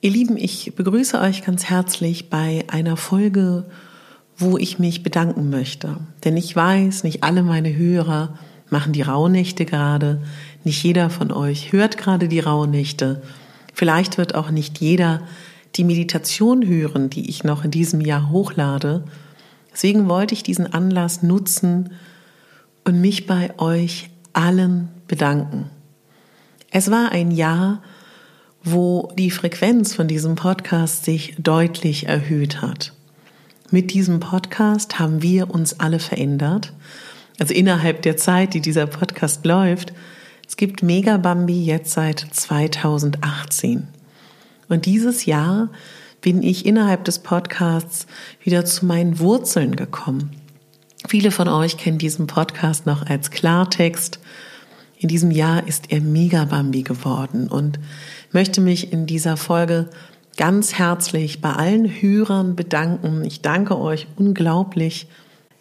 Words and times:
Ihr 0.00 0.12
Lieben, 0.12 0.36
ich 0.36 0.76
begrüße 0.76 1.20
euch 1.20 1.44
ganz 1.44 1.64
herzlich 1.64 2.30
bei 2.30 2.64
einer 2.68 2.96
Folge, 2.96 3.64
wo 4.36 4.56
ich 4.56 4.78
mich 4.78 5.02
bedanken 5.02 5.50
möchte. 5.50 5.96
Denn 6.24 6.36
ich 6.36 6.54
weiß, 6.54 7.02
nicht 7.02 7.24
alle 7.24 7.42
meine 7.42 7.74
Hörer 7.74 8.38
machen 8.70 8.92
die 8.92 9.02
Rauhnächte 9.02 9.64
gerade. 9.64 10.22
Nicht 10.62 10.84
jeder 10.84 11.10
von 11.10 11.32
euch 11.32 11.72
hört 11.72 11.98
gerade 11.98 12.28
die 12.28 12.38
Rauhnächte. 12.38 13.22
Vielleicht 13.74 14.18
wird 14.18 14.36
auch 14.36 14.52
nicht 14.52 14.78
jeder 14.78 15.22
die 15.74 15.82
Meditation 15.82 16.64
hören, 16.64 17.10
die 17.10 17.28
ich 17.28 17.42
noch 17.42 17.64
in 17.64 17.72
diesem 17.72 18.00
Jahr 18.00 18.30
hochlade. 18.30 19.02
Deswegen 19.72 20.08
wollte 20.08 20.32
ich 20.32 20.44
diesen 20.44 20.72
Anlass 20.72 21.24
nutzen 21.24 21.90
und 22.84 23.00
mich 23.00 23.26
bei 23.26 23.58
euch 23.58 24.10
allen 24.32 24.90
bedanken. 25.08 25.68
Es 26.70 26.88
war 26.88 27.10
ein 27.10 27.32
Jahr, 27.32 27.82
wo 28.72 29.12
die 29.16 29.30
Frequenz 29.30 29.94
von 29.94 30.08
diesem 30.08 30.34
Podcast 30.34 31.04
sich 31.04 31.34
deutlich 31.38 32.06
erhöht 32.06 32.62
hat. 32.62 32.92
Mit 33.70 33.92
diesem 33.92 34.20
Podcast 34.20 34.98
haben 34.98 35.22
wir 35.22 35.50
uns 35.50 35.78
alle 35.78 35.98
verändert. 35.98 36.72
Also 37.38 37.54
innerhalb 37.54 38.02
der 38.02 38.16
Zeit, 38.16 38.54
die 38.54 38.60
dieser 38.60 38.86
Podcast 38.86 39.44
läuft. 39.44 39.92
Es 40.46 40.56
gibt 40.56 40.82
Mega 40.82 41.18
Bambi 41.18 41.64
jetzt 41.64 41.92
seit 41.92 42.20
2018. 42.20 43.88
Und 44.68 44.86
dieses 44.86 45.26
Jahr 45.26 45.70
bin 46.20 46.42
ich 46.42 46.66
innerhalb 46.66 47.04
des 47.04 47.20
Podcasts 47.20 48.06
wieder 48.42 48.64
zu 48.64 48.86
meinen 48.86 49.18
Wurzeln 49.18 49.76
gekommen. 49.76 50.30
Viele 51.06 51.30
von 51.30 51.48
euch 51.48 51.76
kennen 51.76 51.98
diesen 51.98 52.26
Podcast 52.26 52.86
noch 52.86 53.06
als 53.06 53.30
Klartext. 53.30 54.18
In 54.98 55.08
diesem 55.08 55.30
Jahr 55.30 55.66
ist 55.68 55.92
er 55.92 56.00
Mega 56.00 56.44
Bambi 56.44 56.82
geworden 56.82 57.48
und 57.48 57.78
möchte 58.32 58.60
mich 58.60 58.92
in 58.92 59.06
dieser 59.06 59.36
Folge 59.36 59.88
ganz 60.36 60.74
herzlich 60.74 61.40
bei 61.40 61.52
allen 61.52 61.86
Hörern 61.86 62.56
bedanken. 62.56 63.24
Ich 63.24 63.40
danke 63.40 63.78
euch 63.78 64.08
unglaublich. 64.16 65.06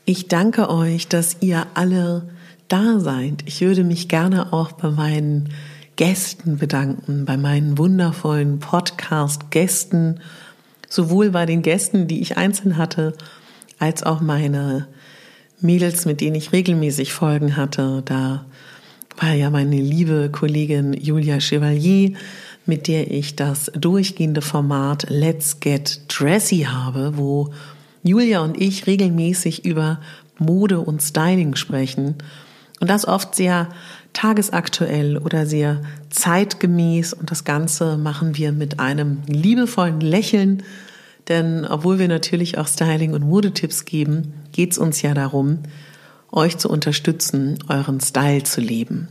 Ich 0.06 0.28
danke 0.28 0.70
euch, 0.70 1.08
dass 1.08 1.38
ihr 1.42 1.68
alle 1.76 2.30
da 2.68 3.00
seid. 3.00 3.44
Ich 3.46 3.62
würde 3.62 3.84
mich 3.84 4.08
gerne 4.08 4.54
auch 4.54 4.72
bei 4.72 4.90
meinen 4.90 5.50
Gästen 5.98 6.58
bedanken, 6.58 7.26
bei 7.26 7.38
meinen 7.38 7.78
wundervollen 7.78 8.60
Podcast-Gästen, 8.60 10.20
sowohl 10.90 11.30
bei 11.30 11.46
den 11.46 11.62
Gästen, 11.62 12.08
die 12.08 12.22
ich 12.22 12.38
einzeln 12.38 12.78
hatte, 12.78 13.14
als 13.78 14.04
auch 14.04 14.22
meine 14.22 14.88
Mädels, 15.60 16.06
mit 16.06 16.22
denen 16.22 16.36
ich 16.36 16.54
regelmäßig 16.54 17.14
Folgen 17.14 17.56
hatte. 17.56 18.02
Da 18.06 18.46
war 19.18 19.34
ja 19.34 19.50
meine 19.50 19.82
liebe 19.82 20.30
Kollegin 20.32 20.94
Julia 20.94 21.40
Chevalier, 21.40 22.14
mit 22.66 22.88
der 22.88 23.12
ich 23.12 23.36
das 23.36 23.72
durchgehende 23.76 24.42
Format 24.42 25.08
Let's 25.10 25.60
Get 25.60 26.02
Dressy 26.08 26.68
habe, 26.70 27.14
wo 27.16 27.54
Julia 28.04 28.42
und 28.42 28.60
ich 28.62 28.88
regelmäßig 28.88 29.66
über 29.66 30.00
Mode 30.38 30.80
und 30.80 31.02
Styling 31.02 31.56
sprechen 31.56 32.16
und 32.80 32.90
das 32.90 33.08
oft 33.08 33.36
sehr 33.36 33.70
tagesaktuell 34.14 35.18
oder 35.18 35.46
sehr 35.46 35.82
zeitgemäß. 36.10 37.14
Und 37.14 37.32
das 37.32 37.44
Ganze 37.44 37.98
machen 37.98 38.38
wir 38.38 38.52
mit 38.52 38.80
einem 38.80 39.24
liebevollen 39.28 40.00
Lächeln, 40.00 40.64
denn 41.28 41.66
obwohl 41.66 42.00
wir 42.00 42.08
natürlich 42.08 42.58
auch 42.58 42.68
Styling 42.68 43.14
und 43.14 43.28
Modetipps 43.28 43.86
geben, 43.86 44.34
geht 44.52 44.72
es 44.72 44.78
uns 44.78 45.02
ja 45.02 45.14
darum, 45.14 45.60
euch 46.32 46.58
zu 46.58 46.70
unterstützen, 46.70 47.60
euren 47.68 48.00
Style 48.00 48.44
zu 48.44 48.62
leben. 48.62 49.10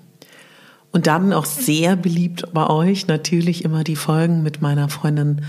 Und 0.92 1.06
dann 1.06 1.32
auch 1.32 1.44
sehr 1.44 1.96
beliebt 1.96 2.44
bei 2.52 2.68
euch 2.68 3.06
natürlich 3.06 3.64
immer 3.64 3.84
die 3.84 3.96
Folgen 3.96 4.42
mit 4.42 4.62
meiner 4.62 4.88
Freundin 4.88 5.42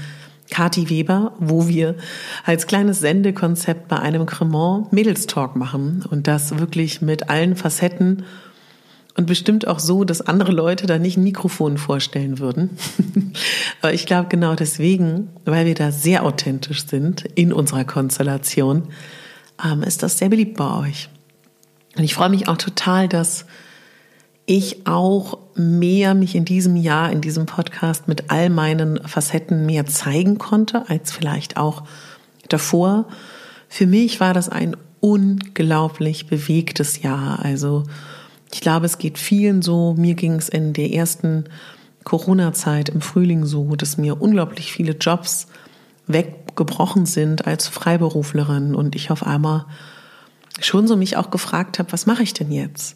Kati 0.50 0.90
Weber, 0.90 1.34
wo 1.40 1.68
wir 1.68 1.96
als 2.46 2.68
kleines 2.68 3.00
Sendekonzept 3.00 3.88
bei 3.88 4.00
einem 4.00 4.26
Cremant 4.26 4.94
Mädelstalk 4.94 5.56
machen 5.56 6.04
und 6.10 6.28
das 6.28 6.58
wirklich 6.58 7.02
mit 7.02 7.30
allen 7.30 7.56
Facetten 7.56 8.24
und 9.18 9.26
bestimmt 9.26 9.68
auch 9.68 9.80
so, 9.80 10.04
dass 10.04 10.22
andere 10.22 10.52
Leute 10.52 10.86
da 10.86 11.00
nicht 11.00 11.18
ein 11.18 11.24
Mikrofon 11.24 11.78
vorstellen 11.78 12.40
würden. 12.40 12.70
Aber 13.82 13.94
ich 13.94 14.06
glaube 14.06 14.30
genau 14.30 14.54
deswegen, 14.56 15.30
weil 15.44 15.66
wir 15.66 15.76
da 15.76 15.92
sehr 15.92 16.24
authentisch 16.24 16.86
sind 16.86 17.26
in 17.36 17.52
unserer 17.52 17.84
Konstellation, 17.84 18.90
ähm, 19.66 19.82
ist 19.82 20.04
das 20.04 20.20
sehr 20.20 20.30
beliebt 20.30 20.56
bei 20.56 20.88
euch. 20.88 21.10
Und 21.98 22.04
ich 22.04 22.14
freue 22.14 22.30
mich 22.30 22.48
auch 22.48 22.58
total, 22.58 23.08
dass 23.08 23.46
ich 24.46 24.88
auch 24.88 25.40
mehr 25.56 26.14
mich 26.14 26.36
in 26.36 26.46
diesem 26.46 26.76
Jahr, 26.76 27.12
in 27.12 27.22
diesem 27.22 27.46
Podcast 27.46 28.08
mit 28.08 28.30
all 28.30 28.50
meinen 28.50 29.06
Facetten 29.06 29.66
mehr 29.66 29.86
zeigen 29.86 30.38
konnte, 30.38 30.90
als 30.90 31.12
vielleicht 31.12 31.58
auch 31.58 31.84
davor. 32.48 33.08
Für 33.68 33.88
mich 33.88 34.20
war 34.20 34.34
das 34.34 34.48
ein 34.48 34.78
unglaublich 35.02 36.28
bewegtes 36.28 37.02
Jahr. 37.02 37.40
Also 37.44 37.84
ich 38.54 38.62
glaube, 38.62 38.86
es 38.86 39.00
geht 39.00 39.18
vielen 39.18 39.62
so. 39.62 39.96
Mir 39.98 40.14
ging 40.14 40.36
es 40.36 40.48
in 40.48 40.74
der 40.74 40.94
ersten 40.94 41.46
Corona-Zeit 42.04 42.88
im 42.90 43.02
Frühling 43.02 43.44
so, 43.46 43.76
dass 43.76 43.98
mir 43.98 44.22
unglaublich 44.22 44.72
viele 44.72 44.94
Jobs 44.94 45.48
weggebrochen 46.08 47.06
sind 47.06 47.46
als 47.48 47.68
Freiberuflerin 47.68 48.76
und 48.76 48.96
ich 48.96 49.12
auf 49.12 49.28
einmal 49.28 49.66
schon 50.62 50.88
so 50.88 50.96
mich 50.96 51.18
auch 51.18 51.32
gefragt 51.32 51.80
habe, 51.80 51.92
was 51.92 52.06
mache 52.06 52.24
ich 52.24 52.34
denn 52.34 52.52
jetzt? 52.52 52.96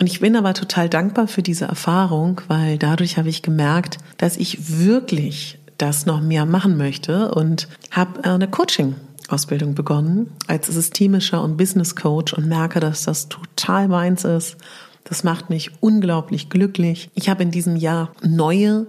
Und 0.00 0.06
ich 0.08 0.20
bin 0.20 0.36
aber 0.36 0.54
total 0.54 0.88
dankbar 0.88 1.28
für 1.28 1.42
diese 1.42 1.66
Erfahrung, 1.66 2.40
weil 2.48 2.78
dadurch 2.78 3.16
habe 3.16 3.28
ich 3.28 3.42
gemerkt, 3.42 3.98
dass 4.18 4.36
ich 4.36 4.78
wirklich 4.78 5.58
das 5.78 6.06
noch 6.06 6.20
mehr 6.20 6.46
machen 6.46 6.76
möchte 6.76 7.32
und 7.32 7.68
habe 7.90 8.24
eine 8.24 8.48
Coaching-Ausbildung 8.48 9.74
begonnen 9.74 10.30
als 10.46 10.66
systemischer 10.66 11.42
und 11.42 11.56
Business 11.56 11.94
Coach 11.96 12.32
und 12.32 12.46
merke, 12.46 12.80
dass 12.80 13.04
das 13.04 13.28
total 13.28 13.88
meins 13.88 14.24
ist. 14.24 14.56
Das 15.04 15.22
macht 15.22 15.50
mich 15.50 15.70
unglaublich 15.80 16.48
glücklich. 16.48 17.10
Ich 17.14 17.28
habe 17.28 17.42
in 17.42 17.50
diesem 17.50 17.76
Jahr 17.76 18.12
neue, 18.22 18.86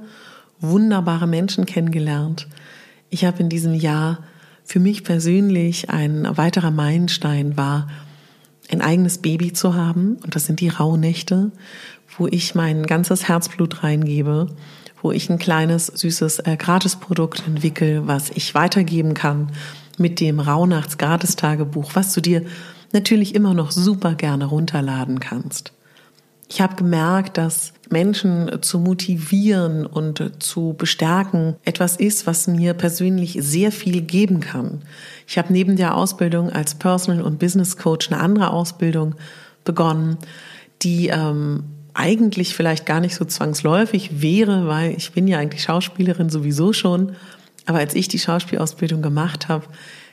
wunderbare 0.59 1.27
Menschen 1.27 1.65
kennengelernt. 1.65 2.47
Ich 3.09 3.25
habe 3.25 3.39
in 3.39 3.49
diesem 3.49 3.73
Jahr 3.73 4.19
für 4.65 4.79
mich 4.79 5.03
persönlich 5.03 5.89
ein 5.89 6.27
weiterer 6.37 6.71
Meilenstein 6.71 7.55
war, 7.55 7.87
ein 8.71 8.81
eigenes 8.81 9.19
Baby 9.19 9.53
zu 9.53 9.75
haben. 9.75 10.17
Und 10.23 10.35
das 10.35 10.45
sind 10.45 10.59
die 10.59 10.69
Rauhnächte, 10.69 11.51
wo 12.17 12.27
ich 12.27 12.55
mein 12.55 12.83
ganzes 12.83 13.27
Herzblut 13.27 13.83
reingebe, 13.83 14.47
wo 15.01 15.11
ich 15.11 15.29
ein 15.29 15.37
kleines, 15.37 15.87
süßes 15.87 16.39
äh, 16.39 16.57
Gratisprodukt 16.57 17.43
entwickle, 17.45 18.07
was 18.07 18.31
ich 18.31 18.55
weitergeben 18.55 19.13
kann 19.13 19.51
mit 19.97 20.19
dem 20.19 20.39
Rauhnachts-Gratistagebuch, 20.39 21.91
was 21.93 22.13
du 22.13 22.21
dir 22.21 22.43
natürlich 22.91 23.35
immer 23.35 23.53
noch 23.53 23.71
super 23.71 24.15
gerne 24.15 24.45
runterladen 24.45 25.19
kannst. 25.19 25.74
Ich 26.47 26.61
habe 26.61 26.75
gemerkt, 26.75 27.37
dass 27.37 27.73
Menschen 27.89 28.61
zu 28.61 28.79
motivieren 28.79 29.85
und 29.85 30.43
zu 30.43 30.75
bestärken 30.77 31.55
etwas 31.63 31.95
ist, 31.97 32.27
was 32.27 32.47
mir 32.47 32.73
persönlich 32.73 33.37
sehr 33.41 33.71
viel 33.71 34.01
geben 34.01 34.39
kann. 34.39 34.83
Ich 35.27 35.37
habe 35.37 35.51
neben 35.51 35.75
der 35.75 35.95
Ausbildung 35.95 36.51
als 36.51 36.75
Personal 36.75 37.21
und 37.23 37.39
Business 37.39 37.77
Coach 37.77 38.11
eine 38.11 38.21
andere 38.21 38.51
Ausbildung 38.51 39.15
begonnen, 39.63 40.17
die 40.81 41.07
ähm, 41.07 41.63
eigentlich 41.93 42.53
vielleicht 42.53 42.85
gar 42.85 42.99
nicht 42.99 43.15
so 43.15 43.25
zwangsläufig 43.25 44.21
wäre, 44.21 44.67
weil 44.67 44.91
ich 44.91 45.13
bin 45.13 45.27
ja 45.27 45.39
eigentlich 45.39 45.63
Schauspielerin 45.63 46.29
sowieso 46.29 46.73
schon. 46.73 47.15
Aber 47.65 47.79
als 47.79 47.95
ich 47.95 48.07
die 48.07 48.19
Schauspielausbildung 48.19 49.01
gemacht 49.01 49.47
habe, 49.47 49.65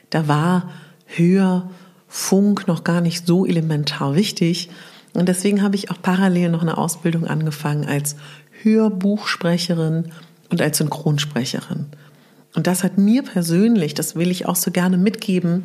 da 0.09 0.27
war 0.27 0.69
Hör, 1.05 1.69
Funk 2.07 2.67
noch 2.67 2.83
gar 2.83 3.01
nicht 3.01 3.27
so 3.27 3.45
elementar 3.45 4.15
wichtig. 4.15 4.69
Und 5.13 5.29
deswegen 5.29 5.61
habe 5.61 5.75
ich 5.75 5.91
auch 5.91 6.01
parallel 6.01 6.49
noch 6.49 6.61
eine 6.61 6.77
Ausbildung 6.77 7.25
angefangen 7.25 7.85
als 7.85 8.15
Hörbuchsprecherin 8.63 10.11
und 10.49 10.61
als 10.61 10.77
Synchronsprecherin. 10.77 11.87
Und 12.55 12.67
das 12.67 12.83
hat 12.83 12.97
mir 12.97 13.23
persönlich, 13.23 13.93
das 13.93 14.15
will 14.15 14.31
ich 14.31 14.45
auch 14.45 14.55
so 14.55 14.71
gerne 14.71 14.97
mitgeben, 14.97 15.63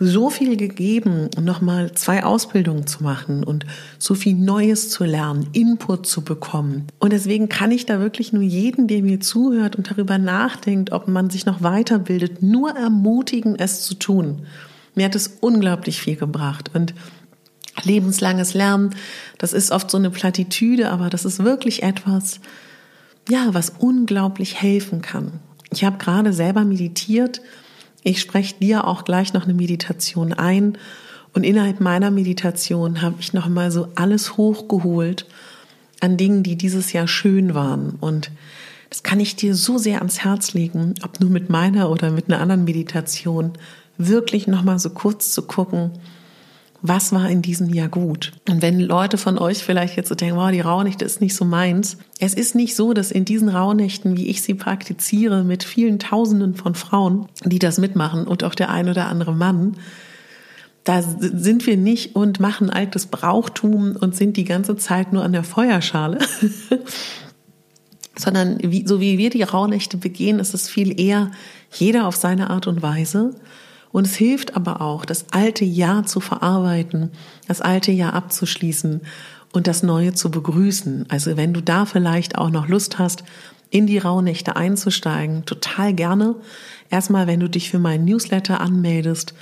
so 0.00 0.30
viel 0.30 0.56
gegeben, 0.56 1.28
nochmal 1.40 1.92
zwei 1.92 2.22
Ausbildungen 2.22 2.86
zu 2.86 3.02
machen 3.02 3.42
und 3.42 3.66
so 3.98 4.14
viel 4.14 4.34
Neues 4.34 4.90
zu 4.90 5.04
lernen, 5.04 5.48
Input 5.52 6.06
zu 6.06 6.22
bekommen. 6.22 6.86
Und 7.00 7.12
deswegen 7.12 7.48
kann 7.48 7.72
ich 7.72 7.84
da 7.84 7.98
wirklich 7.98 8.32
nur 8.32 8.42
jeden, 8.42 8.86
der 8.86 9.02
mir 9.02 9.18
zuhört 9.18 9.74
und 9.74 9.90
darüber 9.90 10.18
nachdenkt, 10.18 10.92
ob 10.92 11.08
man 11.08 11.30
sich 11.30 11.46
noch 11.46 11.62
weiterbildet, 11.62 12.42
nur 12.42 12.76
ermutigen, 12.76 13.56
es 13.56 13.82
zu 13.82 13.94
tun. 13.94 14.46
Mir 14.94 15.06
hat 15.06 15.16
es 15.16 15.38
unglaublich 15.40 16.00
viel 16.00 16.16
gebracht 16.16 16.70
und 16.74 16.94
lebenslanges 17.84 18.54
Lernen, 18.54 18.94
das 19.38 19.52
ist 19.52 19.70
oft 19.70 19.90
so 19.90 19.98
eine 19.98 20.10
Plattitüde, 20.10 20.90
aber 20.90 21.10
das 21.10 21.24
ist 21.24 21.44
wirklich 21.44 21.82
etwas, 21.82 22.40
ja, 23.28 23.48
was 23.52 23.72
unglaublich 23.78 24.60
helfen 24.60 25.02
kann. 25.02 25.40
Ich 25.70 25.84
habe 25.84 25.98
gerade 25.98 26.32
selber 26.32 26.64
meditiert. 26.64 27.42
Ich 28.02 28.20
spreche 28.20 28.56
dir 28.58 28.86
auch 28.86 29.04
gleich 29.04 29.32
noch 29.32 29.44
eine 29.44 29.54
Meditation 29.54 30.32
ein. 30.32 30.78
Und 31.34 31.44
innerhalb 31.44 31.80
meiner 31.80 32.10
Meditation 32.10 33.02
habe 33.02 33.16
ich 33.20 33.32
noch 33.32 33.48
mal 33.48 33.70
so 33.70 33.88
alles 33.94 34.36
hochgeholt 34.36 35.26
an 36.00 36.16
Dingen, 36.16 36.42
die 36.42 36.56
dieses 36.56 36.92
Jahr 36.92 37.06
schön 37.06 37.54
waren. 37.54 37.96
Und 38.00 38.30
das 38.88 39.02
kann 39.02 39.20
ich 39.20 39.36
dir 39.36 39.54
so 39.54 39.76
sehr 39.76 39.98
ans 39.98 40.20
Herz 40.20 40.54
legen, 40.54 40.94
ob 41.04 41.20
nur 41.20 41.30
mit 41.30 41.50
meiner 41.50 41.90
oder 41.90 42.10
mit 42.10 42.28
einer 42.28 42.40
anderen 42.40 42.64
Meditation, 42.64 43.52
wirklich 43.98 44.46
noch 44.46 44.62
mal 44.62 44.78
so 44.78 44.90
kurz 44.90 45.32
zu 45.32 45.42
gucken, 45.42 45.90
was 46.80 47.12
war 47.12 47.28
in 47.28 47.42
diesem 47.42 47.72
Jahr 47.72 47.88
gut? 47.88 48.32
Und 48.48 48.62
wenn 48.62 48.78
Leute 48.78 49.18
von 49.18 49.36
euch 49.38 49.64
vielleicht 49.64 49.96
jetzt 49.96 50.08
so 50.08 50.14
denken, 50.14 50.36
wow, 50.36 50.50
die 50.50 50.60
Rauhnächte 50.60 51.04
ist 51.04 51.20
nicht 51.20 51.34
so 51.34 51.44
meins. 51.44 51.98
Es 52.20 52.34
ist 52.34 52.54
nicht 52.54 52.76
so, 52.76 52.92
dass 52.92 53.10
in 53.10 53.24
diesen 53.24 53.48
Rauhnächten, 53.48 54.16
wie 54.16 54.28
ich 54.28 54.42
sie 54.42 54.54
praktiziere, 54.54 55.42
mit 55.42 55.64
vielen 55.64 55.98
Tausenden 55.98 56.54
von 56.54 56.74
Frauen, 56.74 57.26
die 57.44 57.58
das 57.58 57.78
mitmachen 57.78 58.26
und 58.26 58.44
auch 58.44 58.54
der 58.54 58.70
ein 58.70 58.88
oder 58.88 59.08
andere 59.08 59.34
Mann, 59.34 59.76
da 60.84 61.02
sind 61.02 61.66
wir 61.66 61.76
nicht 61.76 62.16
und 62.16 62.40
machen 62.40 62.70
altes 62.70 63.06
Brauchtum 63.06 63.96
und 63.96 64.16
sind 64.16 64.36
die 64.36 64.44
ganze 64.44 64.76
Zeit 64.76 65.12
nur 65.12 65.22
an 65.22 65.32
der 65.32 65.44
Feuerschale. 65.44 66.18
Sondern 68.16 68.58
wie, 68.62 68.86
so 68.86 69.00
wie 69.00 69.18
wir 69.18 69.30
die 69.30 69.42
Rauhnächte 69.42 69.96
begehen, 69.96 70.38
ist 70.38 70.54
es 70.54 70.68
viel 70.68 70.98
eher 70.98 71.30
jeder 71.72 72.06
auf 72.06 72.16
seine 72.16 72.50
Art 72.50 72.66
und 72.66 72.82
Weise. 72.82 73.34
Und 73.90 74.06
es 74.06 74.16
hilft 74.16 74.56
aber 74.56 74.80
auch, 74.80 75.04
das 75.04 75.26
alte 75.30 75.64
Jahr 75.64 76.04
zu 76.06 76.20
verarbeiten, 76.20 77.10
das 77.46 77.60
alte 77.60 77.92
Jahr 77.92 78.12
abzuschließen 78.12 79.00
und 79.52 79.66
das 79.66 79.82
neue 79.82 80.12
zu 80.12 80.30
begrüßen. 80.30 81.06
Also 81.08 81.36
wenn 81.36 81.54
du 81.54 81.62
da 81.62 81.86
vielleicht 81.86 82.36
auch 82.36 82.50
noch 82.50 82.68
Lust 82.68 82.98
hast, 82.98 83.24
in 83.70 83.86
die 83.86 83.98
Rauhnächte 83.98 84.56
einzusteigen, 84.56 85.44
total 85.44 85.92
gerne. 85.92 86.36
Erstmal, 86.90 87.26
wenn 87.26 87.40
du 87.40 87.50
dich 87.50 87.70
für 87.70 87.78
meinen 87.78 88.04
Newsletter 88.04 88.60
anmeldest, 88.60 89.34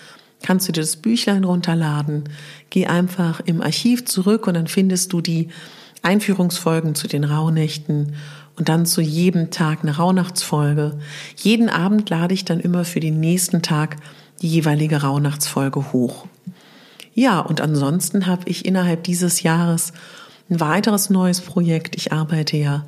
kannst 0.43 0.69
du 0.69 0.73
dir 0.73 0.81
das 0.81 0.97
Büchlein 0.97 1.45
runterladen. 1.45 2.25
Geh 2.71 2.87
einfach 2.87 3.41
im 3.41 3.63
Archiv 3.63 4.05
zurück 4.05 4.47
und 4.47 4.55
dann 4.55 4.67
findest 4.67 5.13
du 5.13 5.21
die 5.21 5.49
Einführungsfolgen 6.03 6.95
zu 6.95 7.09
den 7.09 7.25
Rauhnächten 7.25 8.15
und 8.57 8.69
dann 8.69 8.87
zu 8.87 9.01
jedem 9.01 9.51
Tag 9.51 9.81
eine 9.83 9.97
Rauhnachtsfolge. 9.97 10.99
Jeden 11.37 11.69
Abend 11.69 12.09
lade 12.11 12.35
ich 12.35 12.45
dann 12.45 12.61
immer 12.61 12.85
für 12.85 13.01
den 13.01 13.21
nächsten 13.21 13.63
Tag 13.63 13.97
die 14.43 14.49
jeweilige 14.49 15.03
Rauhnachtsfolge 15.03 15.93
hoch. 15.93 16.27
Ja, 17.15 17.41
und 17.41 17.61
ansonsten 17.61 18.27
habe 18.27 18.43
ich 18.47 18.67
innerhalb 18.67 19.05
dieses 19.05 19.43
Jahres 19.43 19.93
ein 20.51 20.61
weiteres 20.61 21.11
neues 21.11 21.41
Projekt. 21.41 21.97
Ich 21.97 22.13
arbeite 22.13 22.57
ja 22.57 22.85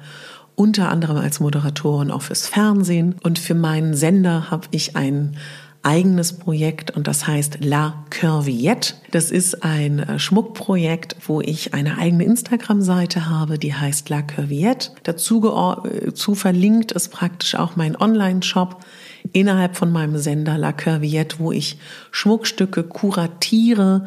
unter 0.54 0.90
anderem 0.90 1.16
als 1.16 1.40
Moderatorin 1.40 2.10
auch 2.10 2.22
fürs 2.22 2.46
Fernsehen 2.46 3.14
und 3.22 3.38
für 3.38 3.54
meinen 3.54 3.94
Sender 3.94 4.50
habe 4.50 4.66
ich 4.70 4.96
ein 4.96 5.36
eigenes 5.82 6.32
Projekt 6.34 6.90
und 6.90 7.06
das 7.06 7.26
heißt 7.26 7.58
La 7.64 8.04
Curviette. 8.10 8.94
Das 9.12 9.30
ist 9.30 9.62
ein 9.62 10.00
äh, 10.00 10.18
Schmuckprojekt, 10.18 11.16
wo 11.26 11.40
ich 11.40 11.72
eine 11.72 11.98
eigene 11.98 12.24
Instagram-Seite 12.24 13.30
habe, 13.30 13.58
die 13.58 13.74
heißt 13.74 14.08
La 14.08 14.22
Curviette. 14.22 14.90
Dazu, 15.04 15.42
äh, 15.84 16.34
verlinkt 16.34 16.92
ist 16.92 17.10
praktisch 17.10 17.54
auch 17.54 17.76
mein 17.76 17.96
Online-Shop 17.96 18.84
innerhalb 19.32 19.76
von 19.76 19.90
meinem 19.90 20.18
Sender 20.18 20.58
La 20.58 20.72
Curviette, 20.72 21.38
wo 21.38 21.52
ich 21.52 21.78
Schmuckstücke 22.10 22.82
kuratiere. 22.82 24.06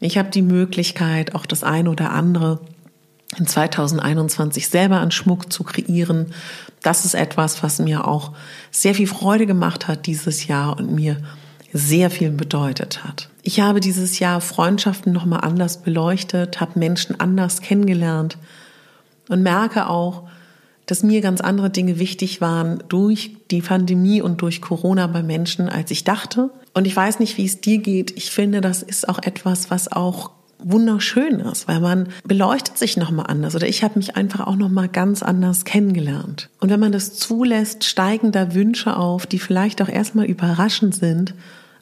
Ich 0.00 0.18
habe 0.18 0.30
die 0.30 0.42
Möglichkeit, 0.42 1.34
auch 1.34 1.46
das 1.46 1.64
eine 1.64 1.90
oder 1.90 2.10
andere 2.10 2.60
in 3.38 3.46
2021 3.46 4.68
selber 4.68 4.98
an 4.98 5.10
Schmuck 5.10 5.52
zu 5.52 5.62
kreieren. 5.62 6.34
Das 6.82 7.04
ist 7.04 7.14
etwas, 7.14 7.62
was 7.62 7.78
mir 7.78 8.06
auch 8.06 8.32
sehr 8.70 8.94
viel 8.94 9.06
Freude 9.06 9.46
gemacht 9.46 9.88
hat 9.88 10.06
dieses 10.06 10.46
Jahr 10.46 10.78
und 10.78 10.92
mir 10.92 11.16
sehr 11.72 12.10
viel 12.10 12.30
bedeutet 12.30 13.04
hat. 13.04 13.28
Ich 13.42 13.60
habe 13.60 13.80
dieses 13.80 14.18
Jahr 14.18 14.40
Freundschaften 14.40 15.12
nochmal 15.12 15.40
anders 15.42 15.82
beleuchtet, 15.82 16.60
habe 16.60 16.78
Menschen 16.78 17.20
anders 17.20 17.60
kennengelernt 17.60 18.36
und 19.28 19.42
merke 19.42 19.88
auch, 19.88 20.28
dass 20.90 21.04
mir 21.04 21.20
ganz 21.20 21.40
andere 21.40 21.70
Dinge 21.70 21.98
wichtig 22.00 22.40
waren 22.40 22.82
durch 22.88 23.36
die 23.50 23.62
Pandemie 23.62 24.22
und 24.22 24.42
durch 24.42 24.60
Corona 24.60 25.06
bei 25.06 25.22
Menschen, 25.22 25.68
als 25.68 25.90
ich 25.92 26.02
dachte. 26.02 26.50
Und 26.74 26.86
ich 26.86 26.96
weiß 26.96 27.20
nicht, 27.20 27.38
wie 27.38 27.44
es 27.44 27.60
dir 27.60 27.78
geht. 27.78 28.16
Ich 28.16 28.30
finde, 28.32 28.60
das 28.60 28.82
ist 28.82 29.08
auch 29.08 29.20
etwas, 29.22 29.70
was 29.70 29.92
auch 29.92 30.32
wunderschön 30.58 31.40
ist, 31.40 31.68
weil 31.68 31.80
man 31.80 32.08
beleuchtet 32.24 32.76
sich 32.76 32.96
nochmal 32.96 33.26
anders 33.28 33.54
oder 33.54 33.66
ich 33.66 33.82
habe 33.82 33.98
mich 33.98 34.16
einfach 34.16 34.46
auch 34.46 34.56
nochmal 34.56 34.88
ganz 34.88 35.22
anders 35.22 35.64
kennengelernt. 35.64 36.50
Und 36.60 36.70
wenn 36.70 36.80
man 36.80 36.92
das 36.92 37.14
zulässt, 37.14 37.84
steigen 37.84 38.32
da 38.32 38.52
Wünsche 38.52 38.96
auf, 38.96 39.26
die 39.26 39.38
vielleicht 39.38 39.80
auch 39.80 39.88
erstmal 39.88 40.26
überraschend 40.26 40.94
sind, 40.94 41.34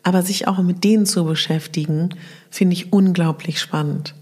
aber 0.03 0.23
sich 0.23 0.47
auch 0.47 0.59
mit 0.59 0.85
denen 0.85 1.07
zu 1.07 1.25
beschäftigen, 1.25 2.11
finde 2.51 2.75
ich 2.75 2.93
unglaublich 2.93 3.59
spannend. 3.61 4.15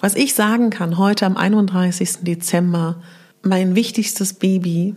Was 0.00 0.16
ich 0.16 0.34
sagen 0.34 0.70
kann 0.70 0.98
heute 0.98 1.26
am 1.26 1.36
31. 1.36 2.18
Dezember 2.22 2.96
mein 3.44 3.74
wichtigstes 3.74 4.34
Baby, 4.34 4.94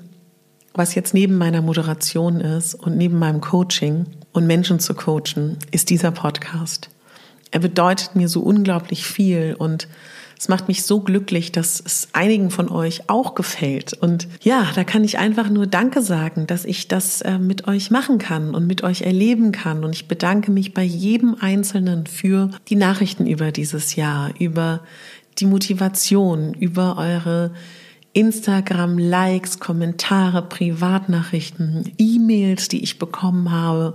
was 0.74 0.96
jetzt 0.96 1.14
neben 1.14 1.38
meiner 1.38 1.62
Moderation 1.62 2.40
ist 2.40 2.76
und 2.76 2.98
neben 2.98 3.20
meinem 3.20 3.42
Coaching 3.42 4.06
und 4.32 4.48
Menschen 4.48 4.80
zu 4.80 4.94
coachen, 4.94 5.58
ist 5.72 5.90
dieser 5.90 6.12
Podcast. 6.12 6.90
Er 7.52 7.60
bedeutet 7.60 8.16
mir 8.16 8.30
so 8.30 8.42
unglaublich 8.42 9.06
viel 9.06 9.56
und 9.58 9.88
es 10.40 10.50
macht 10.50 10.68
mich 10.68 10.84
so 10.84 11.00
glücklich, 11.00 11.52
dass 11.52 11.82
es 11.84 12.10
einigen 12.14 12.52
von 12.52 12.70
euch 12.70 13.10
auch 13.10 13.34
gefällt. 13.34 13.94
Und 13.94 14.28
ja, 14.44 14.68
da 14.76 14.84
kann 14.84 15.04
ich 15.04 15.18
einfach 15.18 15.50
nur 15.50 15.66
Danke 15.66 16.04
sagen, 16.04 16.46
dass 16.46 16.64
ich 16.64 16.88
das 16.88 17.22
äh, 17.22 17.40
mit 17.40 17.68
euch 17.68 17.90
machen 17.90 18.20
kann 18.20 18.54
und 18.54 18.68
mit 18.68 18.84
euch 18.84 19.02
erleben 19.02 19.52
kann. 19.52 19.84
Und 19.84 19.96
ich 19.96 20.08
bedanke 20.08 20.52
mich 20.52 20.76
bei 20.76 20.84
jedem 20.84 21.36
Einzelnen 21.40 22.06
für 22.06 22.52
die 22.68 22.76
Nachrichten 22.76 23.26
über 23.26 23.52
dieses 23.52 23.96
Jahr, 23.96 24.32
über 24.38 24.82
die 25.40 25.48
Motivation, 25.48 26.54
über 26.54 26.98
eure 26.98 27.52
Instagram-Likes, 28.18 29.60
Kommentare, 29.60 30.42
Privatnachrichten, 30.42 31.94
E-Mails, 32.00 32.68
die 32.68 32.82
ich 32.82 32.98
bekommen 32.98 33.52
habe, 33.52 33.94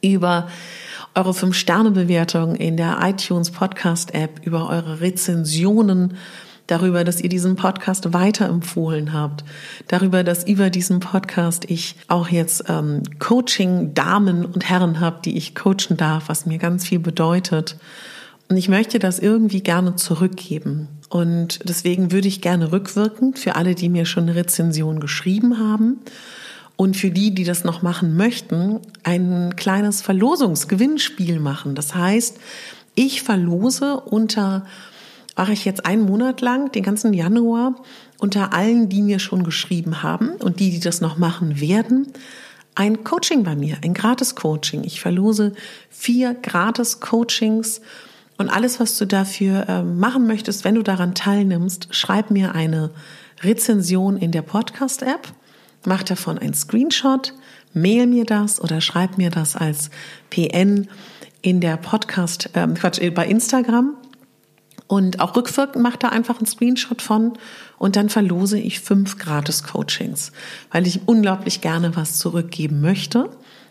über 0.00 0.46
eure 1.16 1.32
5-Sterne-Bewertung 1.32 2.54
in 2.54 2.76
der 2.76 3.00
iTunes 3.02 3.50
Podcast-App, 3.50 4.46
über 4.46 4.70
eure 4.70 5.00
Rezensionen, 5.00 6.16
darüber, 6.68 7.02
dass 7.02 7.20
ihr 7.20 7.28
diesen 7.28 7.56
Podcast 7.56 8.12
weiterempfohlen 8.12 9.12
habt, 9.12 9.42
darüber, 9.88 10.22
dass 10.22 10.44
über 10.46 10.70
diesen 10.70 11.00
Podcast 11.00 11.68
ich 11.68 11.96
auch 12.06 12.28
jetzt 12.28 12.66
ähm, 12.68 13.02
Coaching-Damen 13.18 14.46
und 14.46 14.70
Herren 14.70 15.00
habe, 15.00 15.18
die 15.24 15.36
ich 15.36 15.56
coachen 15.56 15.96
darf, 15.96 16.28
was 16.28 16.46
mir 16.46 16.58
ganz 16.58 16.86
viel 16.86 17.00
bedeutet. 17.00 17.76
Und 18.52 18.58
ich 18.58 18.68
möchte 18.68 18.98
das 18.98 19.18
irgendwie 19.18 19.62
gerne 19.62 19.96
zurückgeben. 19.96 20.88
Und 21.08 21.66
deswegen 21.66 22.12
würde 22.12 22.28
ich 22.28 22.42
gerne 22.42 22.70
rückwirkend 22.70 23.38
für 23.38 23.56
alle, 23.56 23.74
die 23.74 23.88
mir 23.88 24.04
schon 24.04 24.24
eine 24.24 24.34
Rezension 24.34 25.00
geschrieben 25.00 25.58
haben 25.58 26.00
und 26.76 26.94
für 26.94 27.10
die, 27.10 27.34
die 27.34 27.44
das 27.44 27.64
noch 27.64 27.80
machen 27.80 28.14
möchten, 28.14 28.80
ein 29.04 29.56
kleines 29.56 30.02
Verlosungsgewinnspiel 30.02 31.40
machen. 31.40 31.74
Das 31.74 31.94
heißt, 31.94 32.40
ich 32.94 33.22
verlose 33.22 33.98
unter 33.98 34.66
mache 35.34 35.54
ich 35.54 35.64
jetzt 35.64 35.86
einen 35.86 36.02
Monat 36.02 36.42
lang, 36.42 36.70
den 36.72 36.82
ganzen 36.82 37.14
Januar, 37.14 37.76
unter 38.18 38.52
allen, 38.52 38.90
die 38.90 39.00
mir 39.00 39.18
schon 39.18 39.44
geschrieben 39.44 40.02
haben 40.02 40.32
und 40.32 40.60
die, 40.60 40.72
die 40.72 40.80
das 40.80 41.00
noch 41.00 41.16
machen 41.16 41.58
werden, 41.58 42.12
ein 42.74 43.02
Coaching 43.02 43.44
bei 43.44 43.56
mir, 43.56 43.78
ein 43.82 43.94
Gratis-Coaching. 43.94 44.84
Ich 44.84 45.00
verlose 45.00 45.54
vier 45.88 46.34
Gratis-Coachings 46.34 47.80
und 48.42 48.48
alles, 48.48 48.80
was 48.80 48.98
du 48.98 49.06
dafür 49.06 49.68
äh, 49.68 49.82
machen 49.84 50.26
möchtest, 50.26 50.64
wenn 50.64 50.74
du 50.74 50.82
daran 50.82 51.14
teilnimmst, 51.14 51.94
schreib 51.94 52.32
mir 52.32 52.56
eine 52.56 52.90
Rezension 53.40 54.16
in 54.16 54.32
der 54.32 54.42
Podcast-App, 54.42 55.28
mach 55.86 56.02
davon 56.02 56.38
ein 56.38 56.52
Screenshot, 56.52 57.34
mail 57.72 58.08
mir 58.08 58.24
das 58.24 58.60
oder 58.60 58.80
schreib 58.80 59.16
mir 59.16 59.30
das 59.30 59.54
als 59.54 59.90
PN 60.30 60.88
in 61.40 61.60
der 61.60 61.76
Podcast, 61.76 62.50
äh, 62.54 62.66
Quatsch, 62.66 63.00
bei 63.14 63.28
Instagram 63.28 63.94
und 64.88 65.20
auch 65.20 65.36
rückwirkend 65.36 65.80
macht 65.80 66.02
da 66.02 66.08
einfach 66.08 66.38
einen 66.38 66.46
Screenshot 66.46 67.00
von 67.00 67.34
und 67.78 67.94
dann 67.94 68.08
verlose 68.08 68.58
ich 68.58 68.80
fünf 68.80 69.18
Gratis-Coachings, 69.18 70.32
weil 70.72 70.88
ich 70.88 71.02
unglaublich 71.06 71.60
gerne 71.60 71.94
was 71.94 72.18
zurückgeben 72.18 72.80
möchte. 72.80 73.30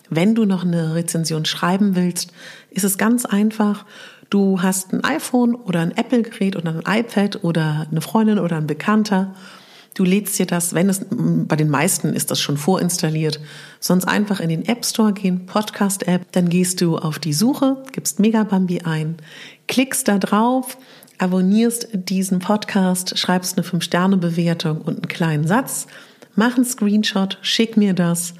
Wenn 0.10 0.34
du 0.34 0.46
noch 0.46 0.64
eine 0.64 0.96
Rezension 0.96 1.44
schreiben 1.44 1.98
willst, 1.98 2.32
ist 2.70 2.86
es 2.86 2.98
ganz 2.98 3.26
einfach. 3.26 3.86
Du 4.32 4.62
hast 4.62 4.94
ein 4.94 5.04
iPhone 5.04 5.56
oder 5.56 5.82
ein 5.82 5.92
Apple-Gerät 5.92 6.56
oder 6.56 6.82
ein 6.86 7.00
iPad 7.02 7.44
oder 7.44 7.86
eine 7.92 8.00
Freundin 8.00 8.40
oder 8.40 8.56
ein 8.56 8.66
Bekannter. 8.66 9.36
Du 9.94 10.06
lädst 10.06 10.40
dir 10.40 10.46
das, 10.46 10.74
wenn 10.74 10.88
es, 10.88 11.06
bei 11.10 11.58
den 11.58 11.70
meisten 11.70 12.14
ist 12.14 12.32
das 12.32 12.40
schon 12.40 12.56
vorinstalliert, 12.56 13.42
sonst 13.82 14.06
einfach 14.06 14.40
in 14.40 14.48
den 14.48 14.66
App 14.66 14.86
Store 14.86 15.12
gehen, 15.12 15.48
Podcast-App, 15.48 16.32
dann 16.32 16.48
gehst 16.48 16.80
du 16.80 16.98
auf 16.98 17.20
die 17.20 17.34
Suche, 17.34 17.84
gibst 17.92 18.22
Megabambi 18.22 18.84
ein, 18.84 19.18
klickst 19.68 20.08
da 20.08 20.18
drauf, 20.18 20.78
abonnierst 21.18 21.90
diesen 21.92 22.40
Podcast, 22.40 23.20
schreibst 23.20 23.58
eine 23.58 23.68
5-Sterne-Bewertung 23.68 24.80
und 24.80 24.96
einen 24.96 25.08
kleinen 25.10 25.46
Satz, 25.46 25.88
mach 26.36 26.56
einen 26.56 26.64
Screenshot, 26.64 27.38
schick 27.42 27.76
mir 27.76 27.94
das 27.94 28.34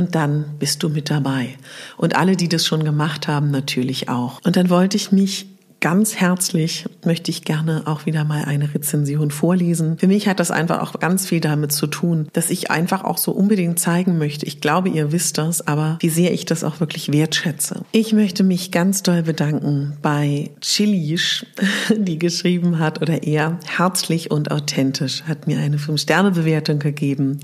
und 0.00 0.14
dann 0.14 0.56
bist 0.58 0.82
du 0.82 0.88
mit 0.88 1.10
dabei. 1.10 1.58
Und 1.98 2.16
alle, 2.16 2.34
die 2.34 2.48
das 2.48 2.64
schon 2.64 2.84
gemacht 2.84 3.28
haben, 3.28 3.50
natürlich 3.50 4.08
auch. 4.08 4.40
Und 4.44 4.56
dann 4.56 4.70
wollte 4.70 4.96
ich 4.96 5.12
mich 5.12 5.46
ganz 5.80 6.16
herzlich 6.16 6.86
möchte 7.04 7.30
ich 7.30 7.44
gerne 7.44 7.82
auch 7.86 8.06
wieder 8.06 8.24
mal 8.24 8.44
eine 8.44 8.72
Rezension 8.74 9.30
vorlesen. 9.30 9.98
Für 9.98 10.06
mich 10.06 10.28
hat 10.28 10.38
das 10.38 10.50
einfach 10.50 10.80
auch 10.80 10.98
ganz 11.00 11.26
viel 11.26 11.40
damit 11.40 11.72
zu 11.72 11.86
tun, 11.86 12.28
dass 12.32 12.50
ich 12.50 12.70
einfach 12.70 13.02
auch 13.02 13.18
so 13.18 13.32
unbedingt 13.32 13.78
zeigen 13.78 14.18
möchte. 14.18 14.46
Ich 14.46 14.60
glaube, 14.60 14.90
ihr 14.90 15.10
wisst 15.10 15.38
das, 15.38 15.66
aber 15.66 15.96
wie 16.00 16.10
sehr 16.10 16.32
ich 16.32 16.44
das 16.44 16.64
auch 16.64 16.80
wirklich 16.80 17.12
wertschätze. 17.12 17.82
Ich 17.92 18.12
möchte 18.12 18.44
mich 18.44 18.70
ganz 18.70 19.02
doll 19.02 19.22
bedanken 19.22 19.96
bei 20.02 20.50
Chilisch, 20.60 21.46
die 21.96 22.18
geschrieben 22.18 22.78
hat 22.78 23.00
oder 23.00 23.22
er 23.22 23.58
herzlich 23.66 24.30
und 24.30 24.50
authentisch 24.50 25.24
hat 25.24 25.46
mir 25.46 25.58
eine 25.58 25.78
5-Sterne-Bewertung 25.78 26.78
gegeben. 26.78 27.40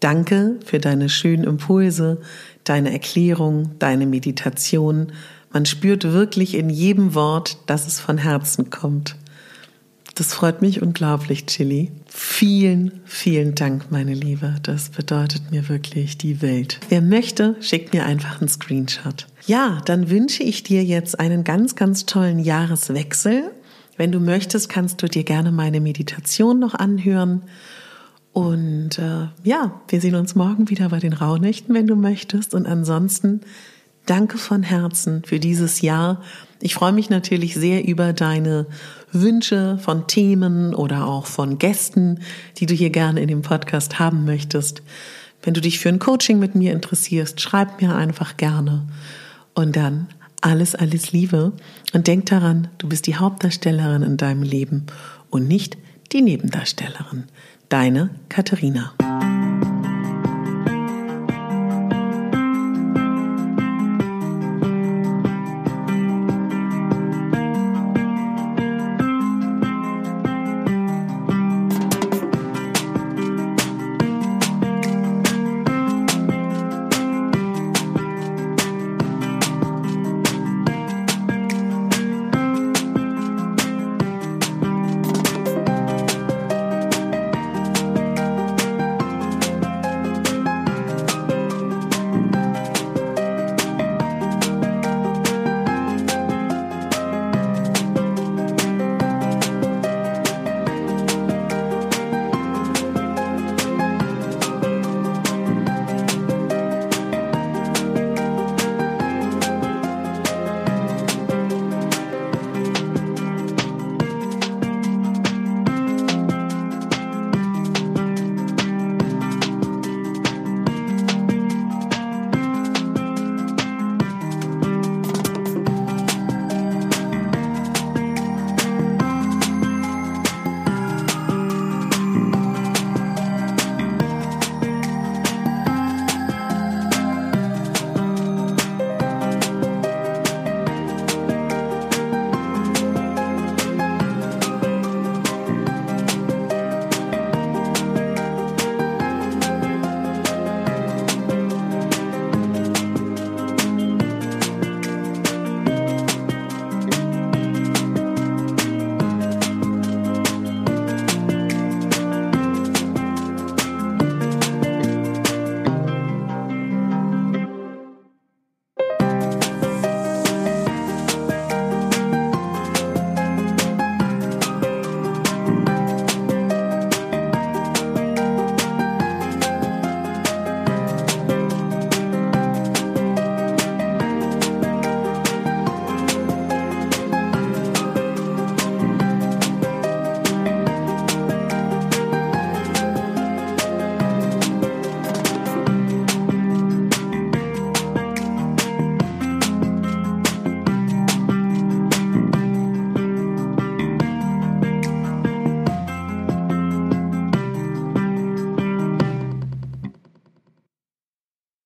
Danke 0.00 0.56
für 0.64 0.78
deine 0.78 1.08
schönen 1.08 1.44
Impulse, 1.44 2.20
deine 2.64 2.92
Erklärung, 2.92 3.70
deine 3.78 4.06
Meditation 4.06 5.12
man 5.56 5.64
spürt 5.64 6.04
wirklich 6.04 6.54
in 6.54 6.68
jedem 6.68 7.14
Wort, 7.14 7.56
dass 7.64 7.86
es 7.86 7.98
von 7.98 8.18
Herzen 8.18 8.68
kommt. 8.68 9.16
Das 10.14 10.34
freut 10.34 10.60
mich 10.60 10.82
unglaublich, 10.82 11.46
Chili. 11.46 11.92
Vielen, 12.08 13.00
vielen 13.06 13.54
Dank, 13.54 13.90
meine 13.90 14.12
Liebe. 14.12 14.56
Das 14.62 14.90
bedeutet 14.90 15.50
mir 15.50 15.70
wirklich 15.70 16.18
die 16.18 16.42
Welt. 16.42 16.80
Wer 16.90 17.00
möchte, 17.00 17.56
schickt 17.60 17.94
mir 17.94 18.04
einfach 18.04 18.42
einen 18.42 18.50
Screenshot. 18.50 19.26
Ja, 19.46 19.80
dann 19.86 20.10
wünsche 20.10 20.42
ich 20.42 20.62
dir 20.62 20.84
jetzt 20.84 21.18
einen 21.18 21.42
ganz, 21.42 21.74
ganz 21.74 22.04
tollen 22.04 22.38
Jahreswechsel. 22.38 23.50
Wenn 23.96 24.12
du 24.12 24.20
möchtest, 24.20 24.68
kannst 24.68 25.02
du 25.02 25.06
dir 25.06 25.24
gerne 25.24 25.52
meine 25.52 25.80
Meditation 25.80 26.58
noch 26.58 26.74
anhören. 26.74 27.40
Und 28.36 28.98
äh, 28.98 29.28
ja, 29.44 29.80
wir 29.88 30.00
sehen 30.02 30.14
uns 30.14 30.34
morgen 30.34 30.68
wieder 30.68 30.90
bei 30.90 30.98
den 30.98 31.14
Rauhnächten, 31.14 31.74
wenn 31.74 31.86
du 31.86 31.96
möchtest. 31.96 32.52
Und 32.52 32.66
ansonsten 32.66 33.40
Danke 34.06 34.38
von 34.38 34.62
Herzen 34.62 35.22
für 35.24 35.40
dieses 35.40 35.80
Jahr. 35.80 36.22
Ich 36.60 36.74
freue 36.74 36.92
mich 36.92 37.08
natürlich 37.08 37.54
sehr 37.54 37.88
über 37.88 38.12
deine 38.12 38.66
Wünsche 39.10 39.78
von 39.78 40.06
Themen 40.06 40.74
oder 40.74 41.06
auch 41.06 41.26
von 41.26 41.58
Gästen, 41.58 42.20
die 42.58 42.66
du 42.66 42.74
hier 42.74 42.90
gerne 42.90 43.20
in 43.20 43.28
dem 43.28 43.40
Podcast 43.40 43.98
haben 43.98 44.24
möchtest. 44.24 44.82
Wenn 45.42 45.54
du 45.54 45.60
dich 45.60 45.80
für 45.80 45.88
ein 45.88 45.98
Coaching 45.98 46.38
mit 46.38 46.54
mir 46.54 46.72
interessierst, 46.72 47.40
schreib 47.40 47.80
mir 47.80 47.96
einfach 47.96 48.36
gerne. 48.36 48.86
Und 49.54 49.74
dann 49.74 50.08
alles, 50.40 50.74
alles 50.74 51.10
Liebe. 51.10 51.52
Und 51.92 52.06
denk 52.06 52.26
daran, 52.26 52.68
du 52.76 52.88
bist 52.88 53.06
die 53.06 53.16
Hauptdarstellerin 53.16 54.02
in 54.02 54.18
deinem 54.18 54.42
Leben 54.42 54.86
und 55.30 55.48
nicht 55.48 55.78
die 56.12 56.22
Nebendarstellerin. 56.22 57.24
Deine 57.68 58.10
Katharina. 58.28 58.92